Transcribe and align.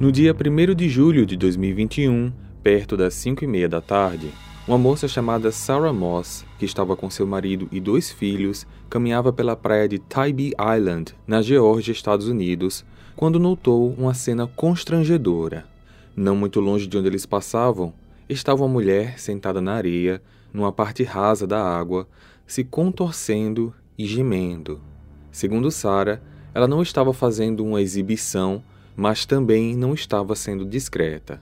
No 0.00 0.12
dia 0.12 0.32
1 0.32 0.76
de 0.76 0.88
julho 0.88 1.26
de 1.26 1.36
2021, 1.36 2.32
perto 2.62 2.96
das 2.96 3.14
5 3.14 3.42
e 3.42 3.48
meia 3.48 3.68
da 3.68 3.80
tarde, 3.80 4.30
uma 4.64 4.78
moça 4.78 5.08
chamada 5.08 5.50
Sarah 5.50 5.92
Moss, 5.92 6.46
que 6.56 6.64
estava 6.64 6.96
com 6.96 7.10
seu 7.10 7.26
marido 7.26 7.68
e 7.72 7.80
dois 7.80 8.08
filhos, 8.08 8.64
caminhava 8.88 9.32
pela 9.32 9.56
praia 9.56 9.88
de 9.88 9.98
Tybee 9.98 10.52
Island, 10.76 11.16
na 11.26 11.42
Geórgia, 11.42 11.90
Estados 11.90 12.28
Unidos, 12.28 12.84
quando 13.16 13.40
notou 13.40 13.92
uma 13.98 14.14
cena 14.14 14.46
constrangedora. 14.46 15.66
Não 16.14 16.36
muito 16.36 16.60
longe 16.60 16.86
de 16.86 16.96
onde 16.96 17.08
eles 17.08 17.26
passavam, 17.26 17.92
estava 18.28 18.62
uma 18.62 18.72
mulher 18.72 19.18
sentada 19.18 19.60
na 19.60 19.72
areia, 19.72 20.22
numa 20.54 20.70
parte 20.70 21.02
rasa 21.02 21.44
da 21.44 21.60
água, 21.60 22.06
se 22.46 22.62
contorcendo 22.62 23.74
e 23.98 24.06
gemendo. 24.06 24.80
Segundo 25.32 25.72
Sarah, 25.72 26.22
ela 26.54 26.68
não 26.68 26.82
estava 26.82 27.12
fazendo 27.12 27.64
uma 27.64 27.82
exibição 27.82 28.62
mas 28.98 29.24
também 29.24 29.76
não 29.76 29.94
estava 29.94 30.34
sendo 30.34 30.64
discreta. 30.64 31.40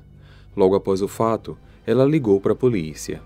Logo 0.54 0.74
após 0.74 1.00
o 1.00 1.08
fato, 1.08 1.56
ela 1.86 2.04
ligou 2.04 2.38
para 2.38 2.52
a 2.52 2.56
polícia. 2.56 3.22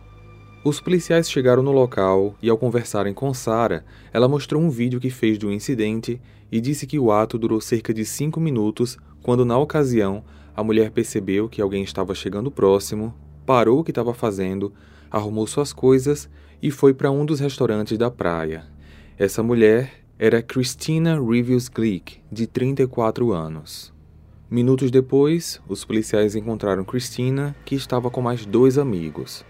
Os 0.64 0.80
policiais 0.80 1.28
chegaram 1.28 1.64
no 1.64 1.72
local 1.72 2.36
e, 2.40 2.48
ao 2.48 2.56
conversarem 2.56 3.12
com 3.12 3.34
Sara, 3.34 3.84
ela 4.12 4.28
mostrou 4.28 4.62
um 4.62 4.70
vídeo 4.70 5.00
que 5.00 5.10
fez 5.10 5.36
do 5.36 5.50
incidente 5.50 6.20
e 6.52 6.60
disse 6.60 6.86
que 6.86 6.96
o 6.96 7.10
ato 7.10 7.36
durou 7.36 7.60
cerca 7.60 7.92
de 7.92 8.04
cinco 8.04 8.38
minutos, 8.38 8.96
quando, 9.20 9.44
na 9.44 9.58
ocasião, 9.58 10.22
a 10.54 10.62
mulher 10.62 10.92
percebeu 10.92 11.48
que 11.48 11.60
alguém 11.60 11.82
estava 11.82 12.14
chegando 12.14 12.52
próximo, 12.52 13.12
parou 13.44 13.80
o 13.80 13.84
que 13.84 13.90
estava 13.90 14.14
fazendo, 14.14 14.72
arrumou 15.10 15.44
suas 15.48 15.72
coisas 15.72 16.30
e 16.62 16.70
foi 16.70 16.94
para 16.94 17.10
um 17.10 17.26
dos 17.26 17.40
restaurantes 17.40 17.98
da 17.98 18.12
praia. 18.12 18.64
Essa 19.18 19.42
mulher 19.42 20.04
era 20.16 20.40
Christina 20.40 21.20
Reviews 21.20 21.66
Glick, 21.68 22.20
de 22.30 22.46
34 22.46 23.32
anos. 23.32 23.92
Minutos 24.50 24.90
depois, 24.90 25.62
os 25.68 25.84
policiais 25.84 26.34
encontraram 26.34 26.82
Christina, 26.84 27.54
que 27.64 27.76
estava 27.76 28.10
com 28.10 28.20
mais 28.20 28.44
dois 28.44 28.78
amigos. 28.78 29.44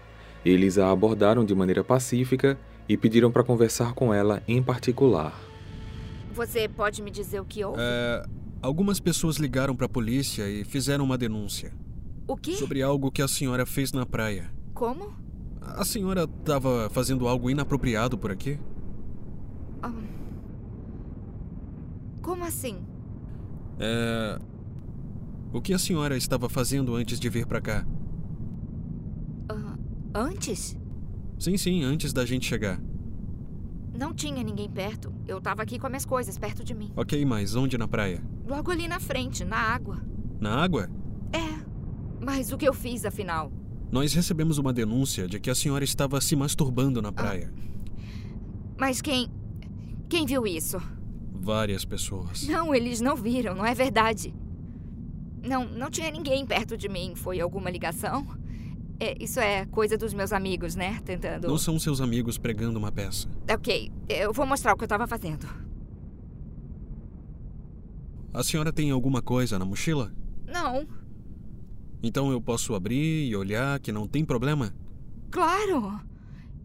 Eles 0.45 0.77
a 0.77 0.91
abordaram 0.91 1.43
de 1.43 1.55
maneira 1.55 1.83
pacífica 1.83 2.55
e 2.87 2.95
pediram 2.95 3.31
para 3.31 3.43
conversar 3.43 3.93
com 3.93 4.13
ela 4.13 4.43
em 4.47 4.61
particular. 4.61 5.33
Você 6.33 6.69
pode 6.69 7.01
me 7.01 7.09
dizer 7.09 7.39
o 7.39 7.45
que 7.45 7.65
houve? 7.65 7.79
É, 7.81 8.23
algumas 8.61 8.99
pessoas 8.99 9.37
ligaram 9.37 9.75
para 9.75 9.87
a 9.87 9.89
polícia 9.89 10.47
e 10.47 10.63
fizeram 10.63 11.03
uma 11.03 11.17
denúncia. 11.17 11.73
O 12.27 12.37
quê? 12.37 12.53
Sobre 12.53 12.83
algo 12.83 13.11
que 13.11 13.23
a 13.23 13.27
senhora 13.27 13.65
fez 13.65 13.91
na 13.91 14.05
praia. 14.05 14.51
Como? 14.71 15.13
A 15.61 15.83
senhora 15.83 16.29
estava 16.39 16.91
fazendo 16.91 17.27
algo 17.27 17.49
inapropriado 17.49 18.19
por 18.19 18.31
aqui? 18.31 18.59
Como 22.21 22.43
assim? 22.43 22.77
É, 23.79 24.37
o 25.53 25.61
que 25.61 25.73
a 25.73 25.79
senhora 25.79 26.15
estava 26.17 26.49
fazendo 26.49 26.95
antes 26.95 27.19
de 27.19 27.29
vir 27.29 27.45
para 27.45 27.61
cá? 27.61 27.85
Uh, 29.51 29.77
antes? 30.13 30.77
Sim, 31.37 31.57
sim, 31.57 31.83
antes 31.83 32.13
da 32.13 32.25
gente 32.25 32.45
chegar. 32.45 32.79
Não 33.97 34.13
tinha 34.13 34.43
ninguém 34.43 34.69
perto. 34.69 35.13
Eu 35.27 35.39
estava 35.39 35.61
aqui 35.61 35.77
com 35.77 35.87
as 35.87 35.91
minhas 35.91 36.05
coisas 36.05 36.37
perto 36.37 36.63
de 36.63 36.73
mim. 36.73 36.91
Ok, 36.95 37.23
mas 37.25 37.55
onde 37.55 37.77
na 37.77 37.87
praia? 37.87 38.23
Logo 38.47 38.71
ali 38.71 38.87
na 38.87 38.99
frente, 38.99 39.43
na 39.43 39.57
água. 39.57 40.01
Na 40.39 40.55
água? 40.55 40.89
É. 41.33 41.63
Mas 42.23 42.51
o 42.51 42.57
que 42.57 42.67
eu 42.67 42.73
fiz, 42.73 43.05
afinal? 43.05 43.51
Nós 43.91 44.13
recebemos 44.13 44.57
uma 44.57 44.71
denúncia 44.71 45.27
de 45.27 45.39
que 45.39 45.49
a 45.49 45.55
senhora 45.55 45.83
estava 45.83 46.21
se 46.21 46.35
masturbando 46.35 47.01
na 47.01 47.11
praia. 47.11 47.53
Ah. 47.53 47.61
Mas 48.77 49.01
quem. 49.01 49.29
Quem 50.07 50.25
viu 50.25 50.47
isso? 50.47 50.81
Várias 51.33 51.83
pessoas. 51.83 52.47
Não, 52.47 52.73
eles 52.73 53.01
não 53.01 53.15
viram, 53.15 53.55
não 53.55 53.65
é 53.65 53.73
verdade. 53.73 54.33
Não, 55.43 55.65
não 55.65 55.89
tinha 55.89 56.11
ninguém 56.11 56.45
perto 56.45 56.77
de 56.77 56.87
mim. 56.87 57.13
Foi 57.15 57.39
alguma 57.39 57.69
ligação? 57.69 58.25
É, 58.99 59.15
isso 59.19 59.39
é 59.39 59.65
coisa 59.65 59.97
dos 59.97 60.13
meus 60.13 60.31
amigos, 60.31 60.75
né? 60.75 61.01
Tentando. 61.03 61.47
Não 61.47 61.57
são 61.57 61.79
seus 61.79 61.99
amigos 61.99 62.37
pregando 62.37 62.77
uma 62.77 62.91
peça. 62.91 63.27
Ok, 63.51 63.91
eu 64.07 64.31
vou 64.31 64.45
mostrar 64.45 64.73
o 64.73 64.77
que 64.77 64.83
eu 64.83 64.85
estava 64.85 65.07
fazendo. 65.07 65.47
A 68.33 68.43
senhora 68.43 68.71
tem 68.71 68.91
alguma 68.91 69.21
coisa 69.21 69.57
na 69.57 69.65
mochila? 69.65 70.13
Não. 70.45 70.87
Então 72.03 72.31
eu 72.31 72.39
posso 72.39 72.75
abrir 72.75 73.27
e 73.27 73.35
olhar 73.35 73.79
que 73.79 73.91
não 73.91 74.07
tem 74.07 74.23
problema? 74.23 74.73
Claro! 75.31 75.99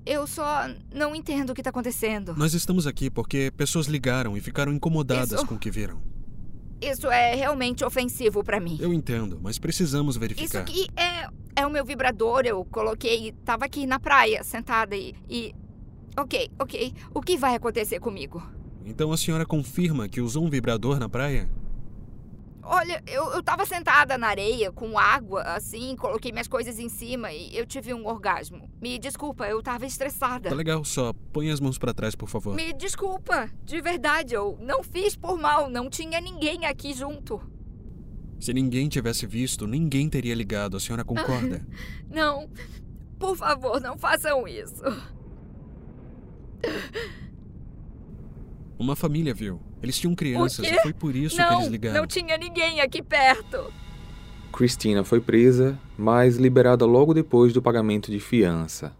Eu 0.04 0.26
só 0.26 0.68
não 0.94 1.16
entendo 1.16 1.50
o 1.50 1.54
que 1.54 1.60
está 1.60 1.70
acontecendo. 1.70 2.34
Nós 2.36 2.54
estamos 2.54 2.86
aqui 2.86 3.10
porque 3.10 3.50
pessoas 3.56 3.86
ligaram 3.86 4.36
e 4.36 4.40
ficaram 4.40 4.72
incomodadas 4.72 5.32
Isso... 5.32 5.46
com 5.46 5.56
o 5.56 5.58
que 5.58 5.70
viram. 5.70 6.00
Isso 6.80 7.10
é 7.10 7.34
realmente 7.34 7.84
ofensivo 7.84 8.44
para 8.44 8.60
mim. 8.60 8.78
Eu 8.80 8.92
entendo, 8.92 9.38
mas 9.42 9.58
precisamos 9.58 10.16
verificar. 10.16 10.46
Isso 10.46 10.58
aqui 10.58 10.86
é, 10.96 11.28
é 11.56 11.66
o 11.66 11.70
meu 11.70 11.84
vibrador. 11.84 12.42
Eu 12.44 12.64
coloquei. 12.66 13.32
Tava 13.44 13.64
aqui 13.64 13.86
na 13.86 13.98
praia, 13.98 14.42
sentada 14.44 14.94
e, 14.96 15.14
e. 15.28 15.54
Ok, 16.16 16.50
ok. 16.58 16.94
O 17.14 17.20
que 17.20 17.36
vai 17.36 17.54
acontecer 17.54 17.98
comigo? 18.00 18.42
Então 18.84 19.10
a 19.10 19.16
senhora 19.16 19.44
confirma 19.44 20.08
que 20.08 20.20
usou 20.20 20.44
um 20.44 20.50
vibrador 20.50 20.98
na 20.98 21.08
praia? 21.08 21.48
Olha, 22.68 23.00
eu, 23.06 23.30
eu 23.30 23.42
tava 23.44 23.64
sentada 23.64 24.18
na 24.18 24.26
areia, 24.26 24.72
com 24.72 24.98
água, 24.98 25.42
assim, 25.42 25.94
coloquei 25.94 26.32
minhas 26.32 26.48
coisas 26.48 26.80
em 26.80 26.88
cima 26.88 27.32
e 27.32 27.56
eu 27.56 27.64
tive 27.64 27.94
um 27.94 28.04
orgasmo. 28.04 28.68
Me 28.82 28.98
desculpa, 28.98 29.46
eu 29.46 29.62
tava 29.62 29.86
estressada. 29.86 30.48
Tá 30.48 30.54
legal, 30.54 30.84
só 30.84 31.12
põe 31.32 31.48
as 31.48 31.60
mãos 31.60 31.78
para 31.78 31.94
trás, 31.94 32.16
por 32.16 32.28
favor. 32.28 32.56
Me 32.56 32.72
desculpa, 32.72 33.48
de 33.62 33.80
verdade, 33.80 34.34
eu 34.34 34.58
não 34.60 34.82
fiz 34.82 35.14
por 35.14 35.38
mal, 35.38 35.70
não 35.70 35.88
tinha 35.88 36.20
ninguém 36.20 36.66
aqui 36.66 36.92
junto. 36.92 37.40
Se 38.40 38.52
ninguém 38.52 38.88
tivesse 38.88 39.28
visto, 39.28 39.64
ninguém 39.64 40.08
teria 40.08 40.34
ligado, 40.34 40.76
a 40.76 40.80
senhora 40.80 41.04
concorda? 41.04 41.64
não, 42.10 42.50
por 43.16 43.36
favor, 43.36 43.80
não 43.80 43.96
façam 43.96 44.46
isso. 44.48 44.82
Uma 48.76 48.96
família 48.96 49.32
viu. 49.32 49.60
Eles 49.86 49.98
tinham 50.00 50.16
crianças 50.16 50.66
e 50.66 50.74
foi 50.80 50.92
por 50.92 51.14
isso 51.14 51.38
não, 51.38 51.46
que 51.46 51.54
eles 51.54 51.66
ligaram. 51.68 52.00
Não 52.00 52.06
tinha 52.08 52.36
ninguém 52.36 52.80
aqui 52.80 53.00
perto. 53.00 53.72
Christina 54.52 55.04
foi 55.04 55.20
presa, 55.20 55.78
mas 55.96 56.36
liberada 56.36 56.84
logo 56.84 57.14
depois 57.14 57.52
do 57.52 57.62
pagamento 57.62 58.10
de 58.10 58.18
fiança. 58.18 58.92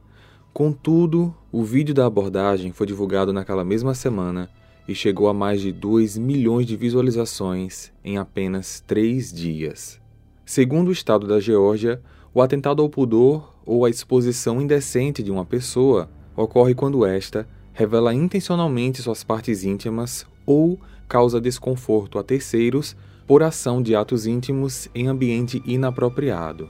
Contudo, 0.53 1.35
o 1.51 1.65
vídeo 1.65 1.93
da 1.93 2.07
abordagem 2.07 2.71
foi 2.71 2.87
divulgado 2.87 3.33
naquela 3.33 3.65
mesma 3.65 3.95
semana 3.95 4.49
e 4.87 4.95
chegou 4.95 5.29
a 5.29 5.35
mais 5.35 5.61
de 5.61 5.73
2 5.73 6.19
milhões 6.19 6.67
de 6.67 6.77
visualizações 6.77 7.91
em 8.05 8.17
apenas 8.17 8.81
três 8.87 9.33
dias. 9.33 10.01
Segundo 10.45 10.89
o 10.89 10.93
estado 10.93 11.27
da 11.27 11.41
Geórgia, 11.41 12.01
o 12.33 12.41
atentado 12.41 12.81
ao 12.81 12.89
pudor 12.89 13.53
ou 13.67 13.85
a 13.85 13.91
exposição 13.91 14.63
indecente 14.63 15.21
de 15.21 15.33
uma 15.33 15.45
pessoa 15.45 16.09
ocorre 16.37 16.77
quando 16.77 17.05
esta 17.05 17.49
revela 17.73 18.15
intencionalmente 18.15 19.03
suas 19.03 19.25
partes 19.25 19.65
íntimas 19.65 20.25
ou 20.47 20.81
causa 21.09 21.41
desconforto 21.41 22.19
a 22.19 22.23
terceiros 22.23 22.97
por 23.27 23.43
ação 23.43 23.83
de 23.83 23.95
atos 23.95 24.27
íntimos 24.27 24.89
em 24.95 25.09
ambiente 25.09 25.61
inapropriado. 25.67 26.69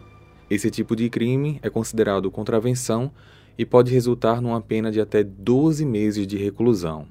Esse 0.49 0.71
tipo 0.71 0.97
de 0.97 1.11
crime 1.11 1.59
é 1.63 1.69
considerado 1.69 2.31
contravenção 2.31 3.13
e 3.59 3.65
pode 3.65 3.93
resultar 3.93 4.41
numa 4.41 4.61
pena 4.61 4.91
de 4.91 5.01
até 5.01 5.23
12 5.23 5.85
meses 5.85 6.27
de 6.27 6.37
reclusão. 6.37 7.07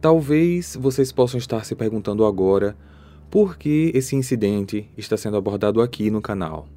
Talvez 0.00 0.76
vocês 0.80 1.10
possam 1.12 1.38
estar 1.38 1.64
se 1.64 1.74
perguntando 1.74 2.24
agora 2.24 2.76
por 3.30 3.56
que 3.56 3.90
esse 3.94 4.14
incidente 4.14 4.88
está 4.96 5.16
sendo 5.16 5.36
abordado 5.36 5.80
aqui 5.80 6.10
no 6.10 6.22
canal. 6.22 6.68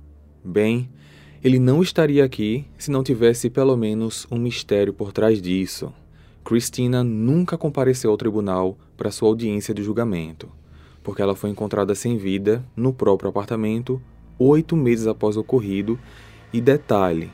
Bem, 0.44 0.90
ele 1.44 1.60
não 1.60 1.84
estaria 1.84 2.24
aqui 2.26 2.66
se 2.78 2.90
não 2.90 3.04
tivesse 3.04 3.50
pelo 3.50 3.78
menos 3.78 4.26
um 4.32 4.38
mistério 4.38 4.94
por 4.94 5.12
trás 5.12 5.42
disso. 5.42 5.94
Christina 6.44 7.04
nunca 7.04 7.58
compareceu 7.58 8.10
ao 8.10 8.18
tribunal 8.18 8.78
para 8.98 9.12
sua 9.12 9.30
audiência 9.30 9.74
de 9.74 9.84
julgamento, 9.84 10.50
porque 11.04 11.22
ela 11.22 11.36
foi 11.36 11.52
encontrada 11.52 11.96
sem 11.96 12.18
vida 12.18 12.66
no 12.76 12.92
próprio 12.92 13.30
apartamento 13.30 14.02
oito 14.40 14.76
meses 14.76 15.08
após 15.08 15.38
o 15.38 15.42
ocorrido. 15.42 16.00
E 16.54 16.62
detalhe, 16.62 17.30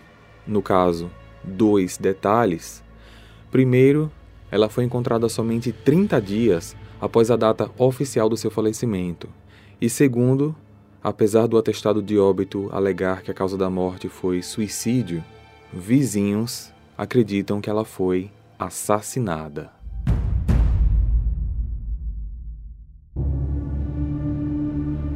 no 0.47 0.61
caso, 0.61 1.09
dois 1.43 1.97
detalhes. 1.97 2.83
Primeiro, 3.51 4.11
ela 4.49 4.69
foi 4.69 4.83
encontrada 4.83 5.29
somente 5.29 5.71
30 5.71 6.19
dias 6.21 6.75
após 6.99 7.29
a 7.29 7.35
data 7.35 7.69
oficial 7.77 8.27
do 8.27 8.37
seu 8.37 8.49
falecimento. 8.49 9.29
E 9.79 9.89
segundo, 9.89 10.55
apesar 11.03 11.47
do 11.47 11.57
atestado 11.57 12.01
de 12.01 12.17
óbito 12.17 12.69
alegar 12.71 13.21
que 13.21 13.29
a 13.29 13.33
causa 13.33 13.57
da 13.57 13.69
morte 13.69 14.07
foi 14.07 14.41
suicídio, 14.41 15.23
vizinhos 15.71 16.71
acreditam 16.97 17.61
que 17.61 17.69
ela 17.69 17.85
foi 17.85 18.31
assassinada. 18.57 19.82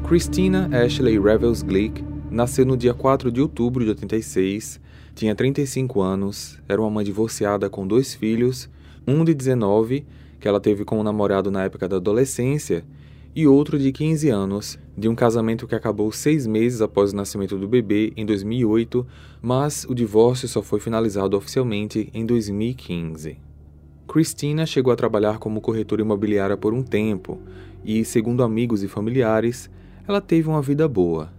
Christina 0.07 0.69
Ashley 0.71 1.19
Revels 1.19 1.62
Glick 1.62 2.01
nasceu 2.31 2.65
no 2.65 2.77
dia 2.77 2.94
4 2.94 3.30
de 3.30 3.42
outubro 3.42 3.83
de 3.83 3.89
86, 3.89 4.80
tinha 5.13 5.36
35 5.36 6.00
anos, 6.01 6.57
era 6.65 6.80
uma 6.80 6.89
mãe 6.89 7.04
divorciada 7.04 7.69
com 7.69 7.86
dois 7.86 8.15
filhos, 8.15 8.69
um 9.06 9.25
de 9.25 9.33
19, 9.33 10.06
que 10.39 10.48
ela 10.48 10.62
teve 10.62 10.86
com 10.86 10.98
um 10.98 11.04
namorado 11.04 11.51
na 11.51 11.65
época 11.65 11.89
da 11.89 11.98
adolescência, 11.98 12.86
e 13.36 13.45
outro 13.45 13.77
de 13.77 13.92
15 13.92 14.30
anos, 14.30 14.80
de 14.98 15.09
um 15.09 15.13
casamento 15.13 15.68
que 15.68 15.75
acabou 15.75 16.09
seis 16.13 16.48
meses 16.48 16.81
após 16.81 17.12
o 17.12 17.15
nascimento 17.18 17.57
do 17.57 17.68
bebê, 17.68 18.13
em 18.15 18.25
2008, 18.25 19.06
mas 19.42 19.86
o 19.89 19.94
divórcio 19.94 20.48
só 20.48 20.62
foi 20.62 20.80
finalizado 20.80 21.36
oficialmente 21.36 22.09
em 22.13 22.25
2015. 22.25 23.38
Christina 24.07 24.65
chegou 24.65 24.94
a 24.94 24.95
trabalhar 24.95 25.38
como 25.38 25.59
corretora 25.59 26.01
imobiliária 26.01 26.56
por 26.56 26.74
um 26.74 26.81
tempo 26.81 27.42
e, 27.83 28.06
segundo 28.06 28.42
amigos 28.42 28.83
e 28.83 28.88
familiares, 28.88 29.69
ela 30.07 30.21
teve 30.21 30.48
uma 30.48 30.62
vida 30.62 30.88
boa. 30.88 31.30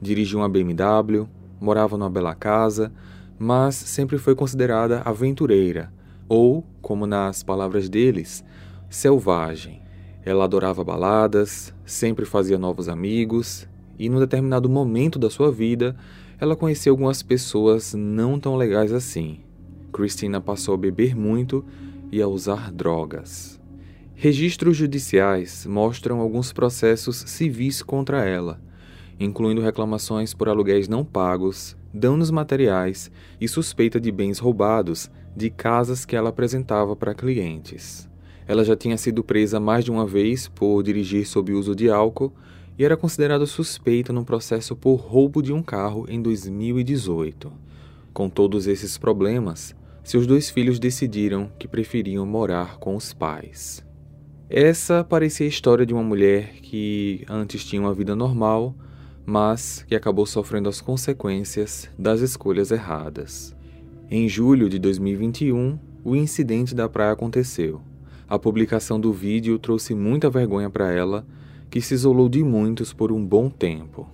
Dirigiu 0.00 0.40
uma 0.40 0.48
BMW, 0.48 1.26
morava 1.60 1.96
numa 1.96 2.10
bela 2.10 2.34
casa, 2.34 2.92
mas 3.38 3.74
sempre 3.74 4.18
foi 4.18 4.34
considerada 4.34 5.00
aventureira, 5.04 5.92
ou, 6.28 6.64
como 6.82 7.06
nas 7.06 7.42
palavras 7.42 7.88
deles, 7.88 8.44
selvagem. 8.88 9.80
Ela 10.24 10.44
adorava 10.44 10.84
baladas, 10.84 11.74
sempre 11.84 12.24
fazia 12.24 12.58
novos 12.58 12.88
amigos, 12.88 13.66
e 13.98 14.08
num 14.08 14.18
determinado 14.18 14.68
momento 14.68 15.18
da 15.18 15.30
sua 15.30 15.50
vida, 15.50 15.96
ela 16.38 16.56
conheceu 16.56 16.92
algumas 16.92 17.22
pessoas 17.22 17.94
não 17.94 18.38
tão 18.38 18.56
legais 18.56 18.92
assim. 18.92 19.40
Christina 19.92 20.40
passou 20.40 20.74
a 20.74 20.78
beber 20.78 21.14
muito 21.14 21.64
e 22.10 22.20
a 22.22 22.28
usar 22.28 22.70
drogas. 22.72 23.59
Registros 24.22 24.76
judiciais 24.76 25.64
mostram 25.64 26.20
alguns 26.20 26.52
processos 26.52 27.24
civis 27.26 27.82
contra 27.82 28.22
ela, 28.22 28.60
incluindo 29.18 29.62
reclamações 29.62 30.34
por 30.34 30.46
aluguéis 30.46 30.86
não 30.88 31.02
pagos, 31.02 31.74
danos 31.90 32.30
materiais 32.30 33.10
e 33.40 33.48
suspeita 33.48 33.98
de 33.98 34.12
bens 34.12 34.38
roubados 34.38 35.10
de 35.34 35.48
casas 35.48 36.04
que 36.04 36.14
ela 36.14 36.28
apresentava 36.28 36.94
para 36.94 37.14
clientes. 37.14 38.10
Ela 38.46 38.62
já 38.62 38.76
tinha 38.76 38.98
sido 38.98 39.24
presa 39.24 39.58
mais 39.58 39.86
de 39.86 39.90
uma 39.90 40.06
vez 40.06 40.48
por 40.48 40.82
dirigir 40.82 41.26
sob 41.26 41.54
uso 41.54 41.74
de 41.74 41.88
álcool 41.88 42.30
e 42.78 42.84
era 42.84 42.98
considerada 42.98 43.46
suspeita 43.46 44.12
num 44.12 44.22
processo 44.22 44.76
por 44.76 44.96
roubo 44.96 45.40
de 45.40 45.50
um 45.50 45.62
carro 45.62 46.04
em 46.10 46.20
2018. 46.20 47.50
Com 48.12 48.28
todos 48.28 48.66
esses 48.66 48.98
problemas, 48.98 49.74
seus 50.04 50.26
dois 50.26 50.50
filhos 50.50 50.78
decidiram 50.78 51.50
que 51.58 51.66
preferiam 51.66 52.26
morar 52.26 52.76
com 52.76 52.94
os 52.94 53.14
pais. 53.14 53.82
Essa 54.52 55.04
parecia 55.04 55.46
a 55.46 55.48
história 55.48 55.86
de 55.86 55.94
uma 55.94 56.02
mulher 56.02 56.54
que 56.60 57.24
antes 57.28 57.64
tinha 57.64 57.80
uma 57.80 57.94
vida 57.94 58.16
normal, 58.16 58.74
mas 59.24 59.84
que 59.86 59.94
acabou 59.94 60.26
sofrendo 60.26 60.68
as 60.68 60.80
consequências 60.80 61.88
das 61.96 62.20
escolhas 62.20 62.72
erradas. 62.72 63.54
Em 64.10 64.28
julho 64.28 64.68
de 64.68 64.76
2021, 64.80 65.78
o 66.02 66.16
incidente 66.16 66.74
da 66.74 66.88
praia 66.88 67.12
aconteceu. 67.12 67.80
A 68.28 68.40
publicação 68.40 68.98
do 68.98 69.12
vídeo 69.12 69.56
trouxe 69.56 69.94
muita 69.94 70.28
vergonha 70.28 70.68
para 70.68 70.90
ela, 70.90 71.24
que 71.70 71.80
se 71.80 71.94
isolou 71.94 72.28
de 72.28 72.42
muitos 72.42 72.92
por 72.92 73.12
um 73.12 73.24
bom 73.24 73.48
tempo. 73.48 74.08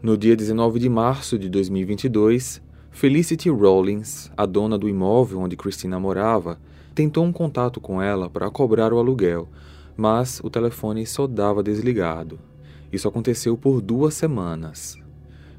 No 0.00 0.16
dia 0.16 0.36
19 0.36 0.78
de 0.78 0.88
março 0.88 1.36
de 1.36 1.48
2022, 1.48 2.62
Felicity 2.92 3.50
Rollins, 3.50 4.30
a 4.36 4.46
dona 4.46 4.78
do 4.78 4.88
imóvel 4.88 5.40
onde 5.40 5.56
Christina 5.56 5.98
morava, 5.98 6.60
tentou 6.94 7.24
um 7.24 7.32
contato 7.32 7.80
com 7.80 8.00
ela 8.00 8.30
para 8.30 8.48
cobrar 8.48 8.92
o 8.92 8.98
aluguel, 8.98 9.48
mas 9.96 10.40
o 10.42 10.50
telefone 10.50 11.06
só 11.06 11.26
dava 11.26 11.62
desligado. 11.62 12.38
Isso 12.92 13.08
aconteceu 13.08 13.56
por 13.56 13.80
duas 13.80 14.14
semanas. 14.14 14.98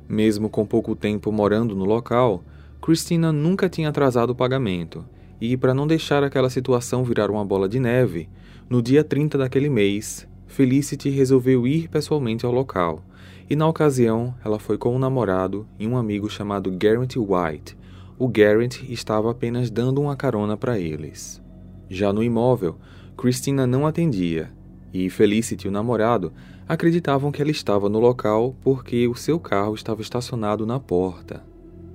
Mesmo 0.08 0.50
com 0.50 0.66
pouco 0.66 0.96
tempo 0.96 1.32
morando 1.32 1.76
no 1.76 1.86
local, 1.86 2.44
Christina 2.82 3.32
nunca 3.32 3.70
tinha 3.70 3.90
atrasado 3.90 4.32
o 4.32 4.36
pagamento 4.36 5.06
e, 5.40 5.58
para 5.58 5.74
não 5.74 5.88
deixar 5.88 6.24
aquela 6.24 6.50
situação 6.50 7.04
virar 7.04 7.32
uma 7.32 7.44
bola 7.44 7.68
de 7.68 7.80
neve, 7.80 8.30
no 8.70 8.82
dia 8.82 9.04
30 9.04 9.38
daquele 9.38 9.70
mês, 9.70 10.28
Felicity 10.48 11.10
resolveu 11.10 11.66
ir 11.66 11.90
pessoalmente 11.90 12.46
ao 12.46 12.52
local. 12.52 13.04
E 13.50 13.56
na 13.56 13.68
ocasião, 13.68 14.36
ela 14.44 14.60
foi 14.60 14.78
com 14.78 14.96
um 14.96 15.00
namorado 15.00 15.68
e 15.80 15.88
um 15.88 15.98
amigo 15.98 16.30
chamado 16.30 16.72
Garrett 16.72 17.18
White. 17.18 17.78
O 18.18 18.28
Garrett 18.28 18.86
estava 18.92 19.32
apenas 19.32 19.70
dando 19.70 20.00
uma 20.02 20.16
carona 20.16 20.56
para 20.56 20.80
eles. 20.80 21.42
Já 21.90 22.14
no 22.14 22.24
imóvel, 22.24 22.78
Christina 23.18 23.66
não 23.68 23.86
atendia, 23.86 24.52
e 24.94 25.10
Felicity 25.10 25.66
e 25.66 25.70
o 25.70 25.72
namorado 25.72 26.32
acreditavam 26.68 27.32
que 27.32 27.42
ela 27.42 27.52
estava 27.52 27.90
no 27.90 28.00
local 28.00 28.56
porque 28.62 29.08
o 29.08 29.16
seu 29.16 29.40
carro 29.40 29.76
estava 29.76 30.02
estacionado 30.02 30.66
na 30.66 30.80
porta. 30.80 31.44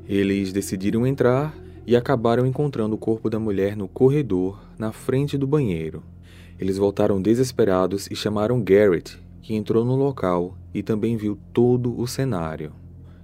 Eles 0.06 0.53
decidiram 0.53 1.06
entrar 1.06 1.55
e 1.87 1.97
acabaram 1.97 2.47
encontrando 2.47 2.94
o 2.94 2.99
corpo 2.99 3.31
da 3.31 3.38
mulher 3.38 3.76
no 3.76 3.88
corredor, 3.88 4.61
na 4.79 4.93
frente 4.93 5.38
do 5.38 5.47
banheiro. 5.47 6.03
Eles 6.59 6.76
voltaram 6.76 7.21
desesperados 7.21 8.09
e 8.11 8.17
chamaram 8.17 8.62
Garrett, 8.62 9.19
que 9.43 9.55
entrou 9.55 9.85
no 9.85 9.97
local 9.97 10.56
e 10.75 10.82
também 10.82 11.17
viu 11.17 11.38
todo 11.53 11.99
o 11.99 12.06
cenário. 12.06 12.73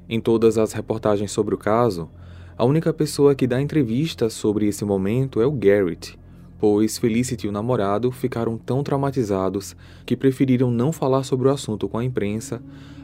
Em 0.09 0.21
todas 0.21 0.57
as 0.59 0.73
reportagens 0.73 1.31
sobre 1.31 1.55
o 1.55 1.59
caso, 1.59 2.09
a 2.57 2.65
única 2.65 2.93
pessoa 2.93 3.35
que 3.35 3.47
dá 3.47 3.61
entrevista 3.61 4.31
sobre 4.31 4.67
esse 4.67 4.85
momento 4.85 5.41
é 5.41 5.47
o 5.47 5.53
Garrett, 5.53 6.19
pois 6.59 6.99
Felicity 6.99 7.47
e 7.47 7.49
o 7.49 7.53
namorado 7.53 8.11
ficaram 8.11 8.57
tão 8.57 8.83
traumatizados 8.83 9.77
que 10.07 10.17
preferiram 10.17 10.71
não 10.71 10.93
falar 10.93 11.25
sobre 11.25 11.49
o 11.49 11.51
assunto 11.51 11.89
com 11.89 11.99
a 11.99 12.05
imprensa, 12.05 12.63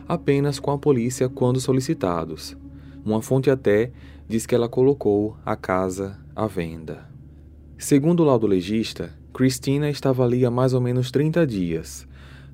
apenas 0.09 0.59
com 0.59 0.71
a 0.71 0.79
polícia 0.79 1.29
quando 1.29 1.61
solicitados. 1.61 2.57
Uma 3.05 3.23
fonte 3.23 3.51
até 3.51 3.91
diz 4.29 4.47
que 4.47 4.55
ela 4.55 4.69
colocou 4.69 5.37
a 5.45 5.57
casa 5.57 6.19
à 6.35 6.47
venda. 6.47 7.09
Segundo 7.79 8.21
o 8.21 8.27
laudo 8.27 8.47
legista, 8.47 9.13
Christina 9.33 9.89
estava 9.89 10.25
ali 10.25 10.45
há 10.45 10.51
mais 10.51 10.75
ou 10.75 10.81
menos 10.81 11.11
30 11.11 11.47
dias. 11.47 12.07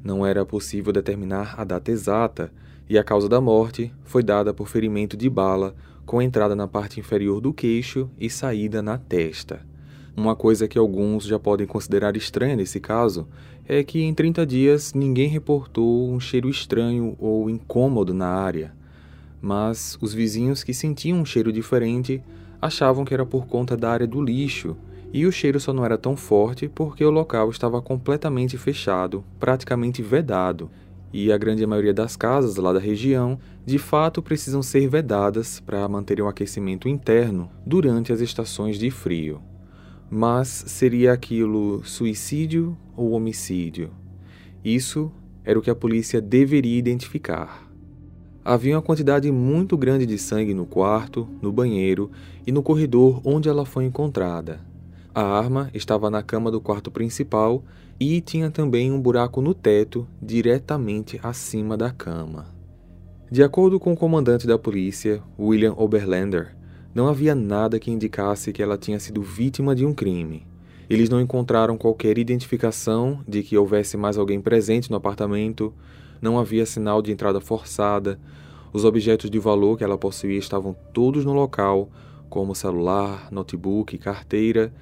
Não 0.02 0.24
era 0.24 0.46
possível 0.46 0.92
determinar 0.92 1.54
a 1.58 1.64
data 1.64 1.90
exata 1.90 2.52
e 2.88 2.96
a 2.96 3.02
causa 3.02 3.28
da 3.28 3.40
morte 3.40 3.92
foi 4.04 4.22
dada 4.22 4.54
por 4.54 4.68
ferimento 4.68 5.16
de 5.16 5.28
bala 5.28 5.74
com 6.04 6.22
entrada 6.22 6.54
na 6.54 6.68
parte 6.68 7.00
inferior 7.00 7.40
do 7.40 7.52
queixo 7.52 8.08
e 8.18 8.30
saída 8.30 8.80
na 8.80 8.96
testa. 8.96 9.66
Uma 10.16 10.34
coisa 10.34 10.66
que 10.66 10.78
alguns 10.78 11.24
já 11.24 11.38
podem 11.38 11.66
considerar 11.66 12.16
estranha 12.16 12.56
nesse 12.56 12.80
caso 12.80 13.28
é 13.68 13.84
que 13.84 14.02
em 14.02 14.14
30 14.14 14.46
dias 14.46 14.94
ninguém 14.94 15.28
reportou 15.28 16.10
um 16.10 16.18
cheiro 16.18 16.48
estranho 16.48 17.14
ou 17.18 17.50
incômodo 17.50 18.14
na 18.14 18.28
área 18.28 18.72
mas 19.46 19.96
os 20.00 20.12
vizinhos 20.12 20.64
que 20.64 20.74
sentiam 20.74 21.20
um 21.20 21.24
cheiro 21.24 21.52
diferente 21.52 22.22
achavam 22.60 23.04
que 23.04 23.14
era 23.14 23.24
por 23.24 23.46
conta 23.46 23.76
da 23.76 23.90
área 23.90 24.06
do 24.06 24.20
lixo, 24.20 24.76
e 25.12 25.24
o 25.24 25.30
cheiro 25.30 25.60
só 25.60 25.72
não 25.72 25.84
era 25.84 25.96
tão 25.96 26.16
forte 26.16 26.68
porque 26.68 27.04
o 27.04 27.10
local 27.10 27.48
estava 27.50 27.80
completamente 27.80 28.58
fechado, 28.58 29.24
praticamente 29.38 30.02
vedado, 30.02 30.68
e 31.12 31.32
a 31.32 31.38
grande 31.38 31.64
maioria 31.64 31.94
das 31.94 32.16
casas 32.16 32.56
lá 32.56 32.72
da 32.72 32.80
região 32.80 33.38
de 33.64 33.78
fato 33.78 34.20
precisam 34.20 34.62
ser 34.62 34.88
vedadas 34.88 35.60
para 35.60 35.88
manterem 35.88 36.24
o 36.24 36.28
aquecimento 36.28 36.88
interno 36.88 37.48
durante 37.64 38.12
as 38.12 38.20
estações 38.20 38.78
de 38.78 38.90
frio. 38.90 39.40
Mas 40.10 40.48
seria 40.48 41.12
aquilo 41.12 41.84
suicídio 41.84 42.76
ou 42.96 43.10
homicídio? 43.10 43.90
Isso 44.64 45.10
era 45.44 45.58
o 45.58 45.62
que 45.62 45.70
a 45.70 45.74
polícia 45.74 46.20
deveria 46.20 46.78
identificar. 46.78 47.68
Havia 48.44 48.76
uma 48.76 48.82
quantidade 48.82 49.30
muito 49.32 49.76
grande 49.76 50.06
de 50.06 50.16
sangue 50.18 50.54
no 50.54 50.66
quarto, 50.66 51.28
no 51.42 51.52
banheiro 51.52 52.10
e 52.46 52.52
no 52.52 52.62
corredor 52.62 53.20
onde 53.24 53.48
ela 53.48 53.64
foi 53.64 53.84
encontrada. 53.84 54.60
A 55.12 55.22
arma 55.22 55.70
estava 55.74 56.10
na 56.10 56.22
cama 56.22 56.50
do 56.50 56.60
quarto 56.60 56.90
principal 56.90 57.64
e 57.98 58.20
tinha 58.20 58.50
também 58.50 58.92
um 58.92 59.00
buraco 59.00 59.40
no 59.40 59.54
teto 59.54 60.06
diretamente 60.22 61.18
acima 61.22 61.76
da 61.76 61.90
cama. 61.90 62.54
De 63.28 63.42
acordo 63.42 63.80
com 63.80 63.92
o 63.92 63.96
comandante 63.96 64.46
da 64.46 64.56
polícia, 64.56 65.20
William 65.36 65.74
Oberlander, 65.76 66.55
não 66.96 67.08
havia 67.08 67.34
nada 67.34 67.78
que 67.78 67.90
indicasse 67.90 68.54
que 68.54 68.62
ela 68.62 68.78
tinha 68.78 68.98
sido 68.98 69.20
vítima 69.20 69.74
de 69.74 69.84
um 69.84 69.92
crime. 69.92 70.46
Eles 70.88 71.10
não 71.10 71.20
encontraram 71.20 71.76
qualquer 71.76 72.16
identificação 72.16 73.20
de 73.28 73.42
que 73.42 73.54
houvesse 73.54 73.98
mais 73.98 74.16
alguém 74.16 74.40
presente 74.40 74.90
no 74.90 74.96
apartamento, 74.96 75.74
não 76.22 76.38
havia 76.38 76.64
sinal 76.64 77.02
de 77.02 77.12
entrada 77.12 77.38
forçada. 77.38 78.18
Os 78.72 78.82
objetos 78.82 79.28
de 79.28 79.38
valor 79.38 79.76
que 79.76 79.84
ela 79.84 79.98
possuía 79.98 80.38
estavam 80.38 80.74
todos 80.94 81.22
no 81.22 81.34
local, 81.34 81.90
como 82.30 82.54
celular, 82.54 83.28
notebook, 83.30 83.98
carteira, 83.98 84.72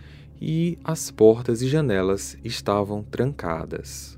e 0.41 0.79
as 0.85 1.11
portas 1.11 1.63
e 1.63 1.67
janelas 1.67 2.39
estavam 2.45 3.03
trancadas. 3.03 4.17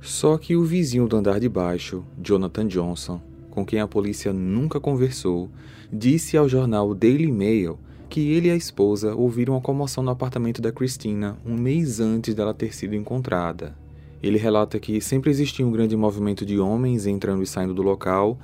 Só 0.00 0.36
que 0.36 0.56
o 0.56 0.64
vizinho 0.64 1.06
do 1.06 1.16
andar 1.16 1.38
de 1.38 1.48
baixo, 1.48 2.02
Jonathan 2.20 2.66
Johnson, 2.66 3.20
com 3.52 3.64
quem 3.64 3.78
a 3.78 3.86
polícia 3.86 4.32
nunca 4.32 4.80
conversou, 4.80 5.48
disse 5.92 6.36
ao 6.36 6.48
jornal 6.48 6.94
Daily 6.94 7.30
Mail 7.30 7.78
que 8.08 8.32
ele 8.32 8.48
e 8.48 8.50
a 8.50 8.56
esposa 8.56 9.14
ouviram 9.14 9.54
uma 9.54 9.60
comoção 9.60 10.02
no 10.02 10.10
apartamento 10.10 10.62
da 10.62 10.72
Christina 10.72 11.36
um 11.44 11.54
mês 11.54 12.00
antes 12.00 12.34
dela 12.34 12.54
ter 12.54 12.74
sido 12.74 12.94
encontrada. 12.94 13.76
Ele 14.22 14.38
relata 14.38 14.78
que 14.78 15.00
sempre 15.00 15.30
existia 15.30 15.66
um 15.66 15.70
grande 15.70 15.96
movimento 15.96 16.44
de 16.46 16.58
homens 16.58 17.06
entrando 17.06 17.42
e 17.42 17.46
saindo 17.46 17.74
do 17.74 17.82
local, 17.82 18.38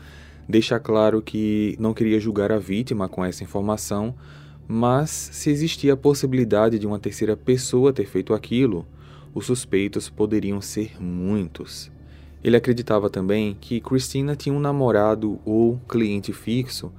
deixa 0.48 0.78
claro 0.78 1.22
que 1.22 1.76
não 1.78 1.94
queria 1.94 2.20
julgar 2.20 2.52
a 2.52 2.58
vítima 2.58 3.08
com 3.08 3.24
essa 3.24 3.42
informação, 3.42 4.14
mas 4.68 5.10
se 5.10 5.50
existia 5.50 5.94
a 5.94 5.96
possibilidade 5.96 6.78
de 6.78 6.86
uma 6.86 6.98
terceira 6.98 7.36
pessoa 7.36 7.92
ter 7.92 8.06
feito 8.06 8.34
aquilo, 8.34 8.86
os 9.34 9.46
suspeitos 9.46 10.08
poderiam 10.08 10.60
ser 10.60 11.02
muitos. 11.02 11.90
Ele 12.44 12.56
acreditava 12.56 13.08
também 13.08 13.56
que 13.60 13.80
Christina 13.80 14.34
tinha 14.34 14.54
um 14.54 14.60
namorado 14.60 15.38
ou 15.44 15.78
cliente 15.88 16.32
fixo, 16.32 16.92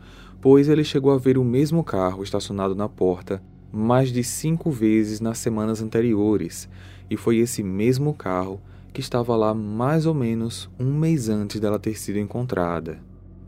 pois 0.44 0.68
ele 0.68 0.84
chegou 0.84 1.14
a 1.14 1.18
ver 1.18 1.38
o 1.38 1.44
mesmo 1.46 1.86
carro 1.86 2.22
estacionado 2.22 2.76
na 2.76 2.90
porta 2.90 3.42
mais 3.72 4.12
de 4.12 4.26
cinco 4.26 4.70
vezes 4.70 5.22
nas 5.22 5.38
semanas 5.38 5.82
anteriores, 5.82 6.68
e 7.10 7.16
foi 7.16 7.38
esse 7.38 7.64
mesmo 7.64 8.14
carro 8.14 8.60
que 8.92 9.00
estava 9.00 9.38
lá 9.38 9.54
mais 9.54 10.06
ou 10.06 10.14
menos 10.14 10.70
um 10.78 10.94
mês 10.94 11.30
antes 11.30 11.62
dela 11.62 11.80
ter 11.80 11.98
sido 11.98 12.20
encontrada. 12.20 13.00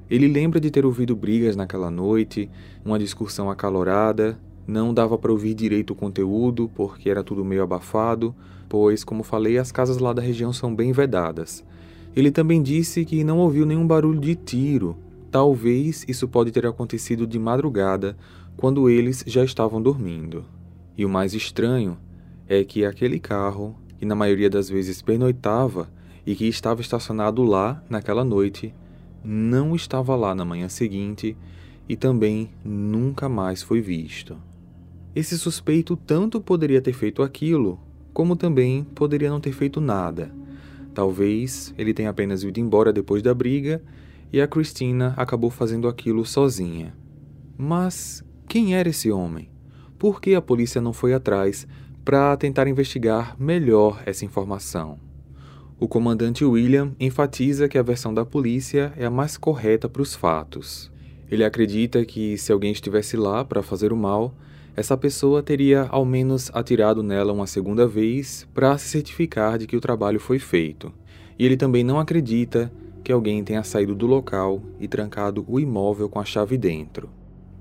Ele 0.10 0.26
lembra 0.26 0.58
de 0.58 0.72
ter 0.72 0.86
ouvido 0.86 1.18
brigas 1.18 1.58
naquela 1.58 1.92
noite, 1.92 2.50
uma 2.86 2.98
discussão 2.98 3.52
acalorada, 3.52 4.40
não 4.66 4.94
dava 4.94 5.18
para 5.18 5.34
ouvir 5.34 5.54
direito 5.54 5.92
o 5.92 5.96
conteúdo 5.96 6.72
porque 6.74 7.10
era 7.10 7.26
tudo 7.26 7.44
meio 7.44 7.62
abafado, 7.62 8.34
pois, 8.70 9.04
como 9.04 9.22
falei, 9.22 9.58
as 9.58 9.70
casas 9.70 9.98
lá 9.98 10.14
da 10.14 10.22
região 10.22 10.54
são 10.54 10.74
bem 10.74 10.94
vedadas. 10.94 11.62
Ele 12.16 12.32
também 12.32 12.64
disse 12.64 13.04
que 13.04 13.22
não 13.22 13.40
ouviu 13.40 13.66
nenhum 13.66 13.86
barulho 13.86 14.22
de 14.22 14.34
tiro. 14.34 14.96
Talvez 15.36 16.06
isso 16.08 16.30
pode 16.30 16.50
ter 16.50 16.66
acontecido 16.66 17.28
de 17.28 17.38
madrugada, 17.38 18.16
quando 18.56 18.90
eles 18.90 19.22
já 19.28 19.44
estavam 19.44 19.82
dormindo. 19.82 20.46
E 20.98 21.04
o 21.04 21.10
mais 21.10 21.34
estranho 21.34 21.98
é 22.48 22.64
que 22.64 22.86
aquele 22.86 23.20
carro, 23.20 23.78
que 23.98 24.06
na 24.06 24.16
maioria 24.16 24.50
das 24.50 24.70
vezes 24.70 25.02
pernoitava 25.02 25.90
e 26.26 26.36
que 26.36 26.48
estava 26.48 26.80
estacionado 26.80 27.44
lá 27.44 27.84
naquela 27.90 28.24
noite, 28.24 28.74
não 29.22 29.76
estava 29.76 30.16
lá 30.16 30.34
na 30.34 30.46
manhã 30.46 30.70
seguinte 30.70 31.36
e 31.90 31.98
também 31.98 32.50
nunca 32.64 33.28
mais 33.28 33.62
foi 33.62 33.82
visto. 33.82 34.38
Esse 35.14 35.38
suspeito 35.38 35.98
tanto 35.98 36.40
poderia 36.40 36.82
ter 36.82 36.94
feito 36.94 37.22
aquilo, 37.22 37.78
como 38.14 38.38
também 38.38 38.86
poderia 38.86 39.30
não 39.30 39.42
ter 39.42 39.52
feito 39.52 39.82
nada. 39.82 40.34
Talvez 40.94 41.76
ele 41.78 41.94
tenha 41.94 42.12
apenas 42.12 42.42
ido 42.42 42.58
embora 42.58 42.94
depois 42.94 43.22
da 43.22 43.34
briga 43.34 43.84
e 44.32 44.42
a 44.42 44.48
Christina 44.48 45.14
acabou 45.18 45.50
fazendo 45.50 45.88
aquilo 45.88 46.26
sozinha. 46.26 46.94
Mas 47.58 48.24
quem 48.48 48.76
era 48.76 48.90
esse 48.90 49.12
homem? 49.12 49.50
Por 49.98 50.22
que 50.22 50.36
a 50.36 50.42
polícia 50.42 50.82
não 50.82 50.94
foi 50.94 51.14
atrás 51.14 51.68
para 52.04 52.36
tentar 52.38 52.68
investigar 52.68 53.36
melhor 53.40 54.04
essa 54.06 54.26
informação? 54.26 55.00
O 55.80 55.88
comandante 55.88 56.46
William 56.46 56.94
enfatiza 57.00 57.68
que 57.68 57.78
a 57.78 57.84
versão 57.84 58.14
da 58.14 58.26
polícia 58.26 58.94
é 58.96 59.06
a 59.06 59.12
mais 59.12 59.38
correta 59.38 59.90
para 59.90 60.02
os 60.02 60.16
fatos. 60.16 60.92
Ele 61.30 61.44
acredita 61.44 62.06
que 62.06 62.38
se 62.38 62.52
alguém 62.52 62.72
estivesse 62.72 63.18
lá 63.18 63.44
para 63.44 63.62
fazer 63.62 63.92
o 63.92 63.98
mal, 63.98 64.34
essa 64.76 64.98
pessoa 64.98 65.42
teria 65.42 65.88
ao 65.90 66.06
menos 66.06 66.52
atirado 66.54 67.02
nela 67.02 67.34
uma 67.34 67.48
segunda 67.48 67.88
vez 67.88 68.48
para 68.54 68.78
se 68.78 68.90
certificar 68.90 69.58
de 69.58 69.66
que 69.66 69.76
o 69.76 69.82
trabalho 69.82 70.20
foi 70.20 70.38
feito. 70.38 70.94
E 71.40 71.46
ele 71.46 71.58
também 71.58 71.84
não 71.84 72.00
acredita 72.00 72.72
que 73.06 73.12
alguém 73.12 73.44
tenha 73.44 73.64
saído 73.64 73.94
do 73.94 74.08
local 74.08 74.60
e 74.80 74.88
trancado 74.88 75.46
o 75.48 75.60
imóvel 75.60 76.10
com 76.10 76.20
a 76.20 76.26
chave 76.26 76.58
dentro. 76.58 77.08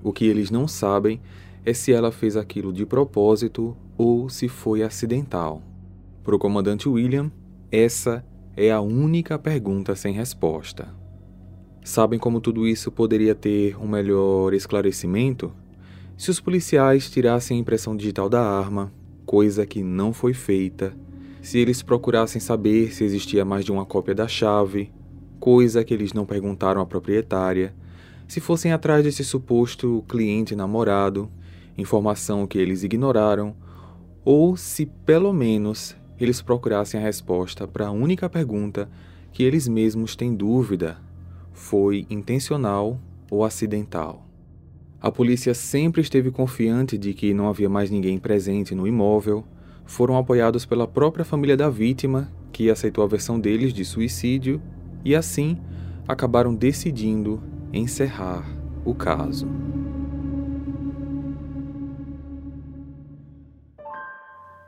O 0.02 0.10
que 0.10 0.24
eles 0.24 0.50
não 0.50 0.66
sabem 0.66 1.20
é 1.66 1.74
se 1.74 1.92
ela 1.92 2.10
fez 2.10 2.34
aquilo 2.34 2.72
de 2.72 2.86
propósito 2.86 3.76
ou 3.98 4.30
se 4.30 4.48
foi 4.48 4.82
acidental. 4.82 5.62
Para 6.22 6.34
o 6.34 6.38
comandante 6.38 6.88
William, 6.88 7.30
essa 7.70 8.24
é 8.56 8.72
a 8.72 8.80
única 8.80 9.38
pergunta 9.38 9.94
sem 9.94 10.14
resposta. 10.14 10.88
Sabem 11.84 12.18
como 12.18 12.40
tudo 12.40 12.66
isso 12.66 12.90
poderia 12.90 13.34
ter 13.34 13.76
um 13.76 13.86
melhor 13.86 14.54
esclarecimento? 14.54 15.52
Se 16.16 16.30
os 16.30 16.40
policiais 16.40 17.10
tirassem 17.10 17.58
a 17.58 17.60
impressão 17.60 17.94
digital 17.94 18.30
da 18.30 18.40
arma, 18.40 18.90
coisa 19.26 19.66
que 19.66 19.82
não 19.82 20.10
foi 20.14 20.32
feita, 20.32 20.96
se 21.42 21.58
eles 21.58 21.82
procurassem 21.82 22.40
saber 22.40 22.94
se 22.94 23.04
existia 23.04 23.44
mais 23.44 23.62
de 23.62 23.70
uma 23.72 23.84
cópia 23.84 24.14
da 24.14 24.26
chave, 24.26 24.90
coisa 25.44 25.84
que 25.84 25.92
eles 25.92 26.14
não 26.14 26.24
perguntaram 26.24 26.80
à 26.80 26.86
proprietária, 26.86 27.74
se 28.26 28.40
fossem 28.40 28.72
atrás 28.72 29.04
desse 29.04 29.22
suposto 29.22 30.02
cliente 30.08 30.56
namorado, 30.56 31.30
informação 31.76 32.46
que 32.46 32.56
eles 32.56 32.82
ignoraram, 32.82 33.54
ou 34.24 34.56
se 34.56 34.86
pelo 34.86 35.34
menos 35.34 35.94
eles 36.18 36.40
procurassem 36.40 36.98
a 36.98 37.02
resposta 37.02 37.68
para 37.68 37.88
a 37.88 37.90
única 37.90 38.26
pergunta 38.26 38.88
que 39.32 39.42
eles 39.42 39.68
mesmos 39.68 40.16
têm 40.16 40.34
dúvida: 40.34 40.96
foi 41.52 42.06
intencional 42.08 42.98
ou 43.30 43.44
acidental? 43.44 44.26
A 44.98 45.12
polícia 45.12 45.52
sempre 45.52 46.00
esteve 46.00 46.30
confiante 46.30 46.96
de 46.96 47.12
que 47.12 47.34
não 47.34 47.50
havia 47.50 47.68
mais 47.68 47.90
ninguém 47.90 48.18
presente 48.18 48.74
no 48.74 48.86
imóvel. 48.86 49.44
Foram 49.84 50.16
apoiados 50.16 50.64
pela 50.64 50.88
própria 50.88 51.22
família 51.22 51.54
da 51.54 51.68
vítima, 51.68 52.32
que 52.50 52.70
aceitou 52.70 53.04
a 53.04 53.06
versão 53.06 53.38
deles 53.38 53.74
de 53.74 53.84
suicídio, 53.84 54.62
e 55.04 55.14
assim 55.14 55.58
acabaram 56.08 56.54
decidindo 56.54 57.42
encerrar 57.73 58.44
o 58.84 58.94
caso. 58.94 59.46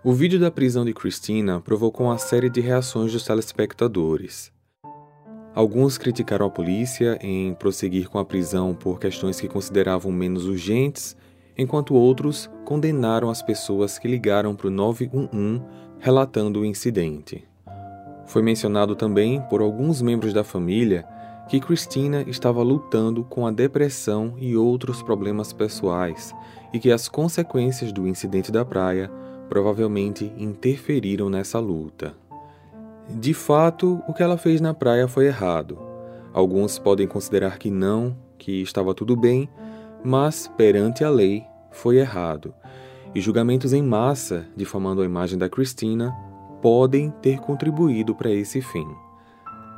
O 0.05 0.13
vídeo 0.13 0.39
da 0.39 0.51
prisão 0.51 0.85
de 0.85 0.95
Christina 0.95 1.61
provocou 1.61 2.07
uma 2.07 2.19
série 2.19 2.49
de 2.49 2.61
reações 2.61 3.13
dos 3.13 3.25
telespectadores. 3.25 4.53
Alguns 5.53 5.99
criticaram 5.99 6.47
a 6.47 6.51
polícia 6.51 7.19
em 7.21 7.55
prosseguir 7.55 8.09
com 8.09 8.19
a 8.19 8.25
prisão 8.25 8.75
por 8.75 9.01
questões 9.01 9.41
que 9.41 9.49
consideravam 9.49 10.13
menos 10.13 10.47
urgentes, 10.47 11.17
enquanto 11.59 11.95
outros 11.95 12.49
condenaram 12.65 13.31
as 13.31 13.43
pessoas 13.43 13.99
que 13.99 14.07
ligaram 14.07 14.55
para 14.55 14.69
o 14.69 14.71
911 14.71 15.63
relatando 15.99 16.61
o 16.61 16.65
incidente. 16.65 17.43
Foi 18.27 18.43
mencionado 18.43 18.95
também 18.97 19.41
por 19.43 19.61
alguns 19.61 20.03
membros 20.03 20.33
da 20.33 20.43
família 20.43 21.07
que 21.49 21.61
Christina 21.61 22.23
estava 22.27 22.63
lutando 22.63 23.23
com 23.23 23.47
a 23.47 23.53
depressão 23.53 24.35
e 24.39 24.57
outros 24.57 25.03
problemas 25.03 25.53
pessoais 25.53 26.35
e 26.73 26.79
que 26.79 26.91
as 26.91 27.09
consequências 27.09 27.93
do 27.93 28.07
incidente 28.07 28.51
da 28.51 28.65
praia 28.65 29.11
provavelmente 29.49 30.33
interferiram 30.37 31.31
nessa 31.31 31.61
luta. 31.61 32.15
De 33.09 33.33
fato, 33.33 34.03
o 34.09 34.13
que 34.13 34.23
ela 34.23 34.37
fez 34.37 34.61
na 34.61 34.75
praia 34.75 35.07
foi 35.07 35.27
errado. 35.27 35.79
Alguns 36.33 36.79
podem 36.79 37.07
considerar 37.07 37.59
que 37.59 37.71
não, 37.71 38.17
que 38.37 38.61
estava 38.61 38.93
tudo 38.93 39.15
bem, 39.15 39.49
mas 40.05 40.49
perante 40.57 41.05
a 41.05 41.11
lei 41.11 41.45
foi 41.71 41.99
errado. 41.99 42.53
E 43.15 43.21
julgamentos 43.21 43.73
em 43.73 43.83
massa, 43.83 44.45
difamando 44.57 45.01
a 45.01 45.05
imagem 45.05 45.39
da 45.39 45.49
Cristina, 45.49 46.13
podem 46.61 47.11
ter 47.23 47.41
contribuído 47.41 48.15
para 48.15 48.31
esse 48.31 48.61
fim. 48.61 48.87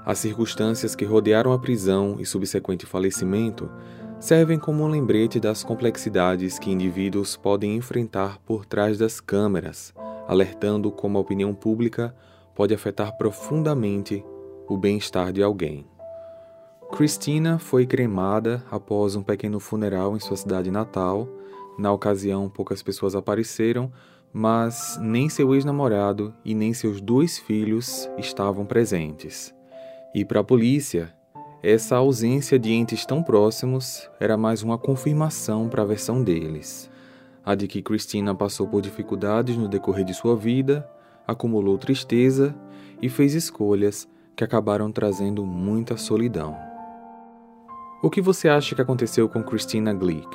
As 0.04 0.18
circunstâncias 0.18 0.94
que 0.94 1.04
rodearam 1.04 1.52
a 1.52 1.58
prisão 1.58 2.16
e 2.18 2.24
subsequente 2.24 2.86
falecimento 2.86 3.70
servem 4.18 4.58
como 4.58 4.82
um 4.82 4.88
lembrete 4.88 5.38
das 5.38 5.62
complexidades 5.62 6.58
que 6.58 6.70
indivíduos 6.70 7.36
podem 7.36 7.76
enfrentar 7.76 8.38
por 8.38 8.64
trás 8.64 8.98
das 8.98 9.20
câmeras, 9.20 9.94
alertando 10.26 10.90
como 10.90 11.18
a 11.18 11.20
opinião 11.20 11.54
pública 11.54 12.14
pode 12.54 12.74
afetar 12.74 13.16
profundamente 13.16 14.24
o 14.66 14.76
bem-estar 14.76 15.32
de 15.32 15.42
alguém. 15.42 15.86
Christina 16.90 17.58
foi 17.58 17.86
cremada 17.86 18.64
após 18.70 19.14
um 19.14 19.22
pequeno 19.22 19.60
funeral 19.60 20.16
em 20.16 20.20
sua 20.20 20.36
cidade 20.36 20.70
natal. 20.70 21.28
Na 21.78 21.92
ocasião, 21.92 22.48
poucas 22.48 22.82
pessoas 22.82 23.14
apareceram, 23.14 23.92
mas 24.32 24.98
nem 25.00 25.28
seu 25.28 25.54
ex-namorado 25.54 26.34
e 26.44 26.54
nem 26.54 26.72
seus 26.74 27.00
dois 27.00 27.38
filhos 27.38 28.08
estavam 28.18 28.64
presentes. 28.64 29.54
E 30.14 30.24
para 30.24 30.40
a 30.40 30.44
polícia, 30.44 31.14
essa 31.62 31.96
ausência 31.96 32.58
de 32.58 32.72
entes 32.72 33.04
tão 33.04 33.22
próximos 33.22 34.08
era 34.20 34.36
mais 34.36 34.62
uma 34.62 34.78
confirmação 34.78 35.68
para 35.68 35.82
a 35.82 35.86
versão 35.86 36.22
deles. 36.22 36.90
A 37.44 37.54
de 37.54 37.66
que 37.66 37.82
Christina 37.82 38.34
passou 38.34 38.66
por 38.68 38.80
dificuldades 38.80 39.56
no 39.56 39.68
decorrer 39.68 40.04
de 40.04 40.14
sua 40.14 40.36
vida, 40.36 40.88
acumulou 41.26 41.76
tristeza 41.76 42.54
e 43.02 43.08
fez 43.08 43.34
escolhas 43.34 44.08
que 44.36 44.44
acabaram 44.44 44.92
trazendo 44.92 45.44
muita 45.44 45.96
solidão. 45.96 46.56
O 48.02 48.08
que 48.08 48.20
você 48.20 48.48
acha 48.48 48.74
que 48.74 48.82
aconteceu 48.82 49.28
com 49.28 49.42
Christina 49.42 49.92
Glick? 49.92 50.28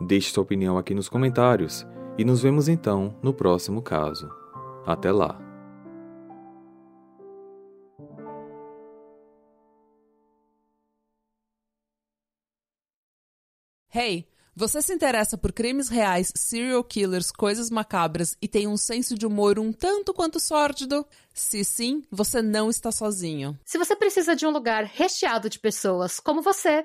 Deixe 0.00 0.30
sua 0.32 0.42
opinião 0.42 0.76
aqui 0.76 0.92
nos 0.92 1.08
comentários 1.08 1.86
e 2.16 2.24
nos 2.24 2.42
vemos 2.42 2.68
então 2.68 3.16
no 3.22 3.32
próximo 3.32 3.82
caso. 3.82 4.30
Até 4.86 5.10
lá! 5.10 5.40
Hey, 13.96 14.26
você 14.56 14.82
se 14.82 14.92
interessa 14.92 15.38
por 15.38 15.52
crimes 15.52 15.88
reais, 15.88 16.32
serial 16.34 16.82
killers, 16.82 17.30
coisas 17.30 17.70
macabras 17.70 18.36
e 18.42 18.48
tem 18.48 18.66
um 18.66 18.76
senso 18.76 19.16
de 19.16 19.26
humor 19.26 19.58
um 19.58 19.72
tanto 19.72 20.12
quanto 20.12 20.38
sórdido? 20.38 21.06
Se 21.32 21.64
sim, 21.64 22.02
você 22.10 22.42
não 22.42 22.70
está 22.70 22.92
sozinho. 22.92 23.58
Se 23.64 23.78
você 23.78 23.96
precisa 23.96 24.36
de 24.36 24.46
um 24.46 24.50
lugar 24.50 24.84
recheado 24.84 25.48
de 25.48 25.58
pessoas 25.58 26.18
como 26.18 26.42
você 26.42 26.84